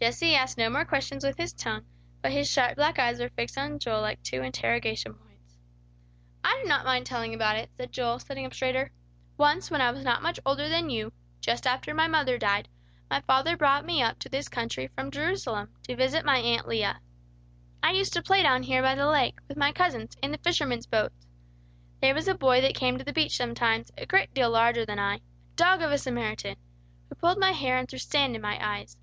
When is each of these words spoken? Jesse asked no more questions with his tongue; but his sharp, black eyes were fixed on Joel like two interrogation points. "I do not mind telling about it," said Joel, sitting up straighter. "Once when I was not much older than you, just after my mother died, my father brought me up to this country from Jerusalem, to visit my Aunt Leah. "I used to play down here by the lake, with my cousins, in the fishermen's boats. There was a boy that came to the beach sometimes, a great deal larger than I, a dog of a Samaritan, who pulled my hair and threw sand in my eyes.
Jesse 0.00 0.34
asked 0.36 0.56
no 0.56 0.70
more 0.70 0.86
questions 0.86 1.22
with 1.24 1.36
his 1.36 1.52
tongue; 1.52 1.84
but 2.22 2.30
his 2.30 2.48
sharp, 2.50 2.76
black 2.76 2.98
eyes 3.00 3.18
were 3.20 3.28
fixed 3.30 3.58
on 3.58 3.80
Joel 3.80 4.00
like 4.00 4.22
two 4.22 4.40
interrogation 4.42 5.12
points. 5.12 5.58
"I 6.42 6.60
do 6.62 6.68
not 6.68 6.86
mind 6.86 7.04
telling 7.04 7.34
about 7.34 7.56
it," 7.56 7.68
said 7.76 7.90
Joel, 7.92 8.20
sitting 8.20 8.46
up 8.46 8.54
straighter. 8.54 8.92
"Once 9.36 9.70
when 9.70 9.80
I 9.82 9.90
was 9.90 10.04
not 10.04 10.22
much 10.22 10.38
older 10.46 10.68
than 10.68 10.88
you, 10.88 11.12
just 11.40 11.66
after 11.66 11.92
my 11.92 12.06
mother 12.06 12.38
died, 12.38 12.68
my 13.10 13.20
father 13.22 13.54
brought 13.56 13.84
me 13.84 14.00
up 14.00 14.18
to 14.20 14.28
this 14.30 14.48
country 14.48 14.86
from 14.94 15.10
Jerusalem, 15.10 15.74
to 15.88 15.96
visit 15.96 16.24
my 16.24 16.38
Aunt 16.38 16.66
Leah. 16.68 17.00
"I 17.82 17.90
used 17.90 18.12
to 18.14 18.22
play 18.22 18.42
down 18.44 18.62
here 18.62 18.80
by 18.82 18.94
the 18.94 19.08
lake, 19.08 19.36
with 19.48 19.58
my 19.58 19.72
cousins, 19.72 20.16
in 20.22 20.30
the 20.30 20.38
fishermen's 20.38 20.86
boats. 20.86 21.26
There 22.00 22.14
was 22.14 22.28
a 22.28 22.34
boy 22.36 22.60
that 22.62 22.76
came 22.76 22.96
to 22.96 23.04
the 23.04 23.12
beach 23.12 23.36
sometimes, 23.36 23.90
a 23.98 24.06
great 24.06 24.32
deal 24.32 24.48
larger 24.50 24.86
than 24.86 25.00
I, 25.00 25.16
a 25.16 25.20
dog 25.56 25.82
of 25.82 25.90
a 25.90 25.98
Samaritan, 25.98 26.56
who 27.08 27.14
pulled 27.16 27.38
my 27.38 27.52
hair 27.52 27.76
and 27.76 27.86
threw 27.90 27.98
sand 27.98 28.36
in 28.36 28.40
my 28.40 28.56
eyes. 28.64 28.96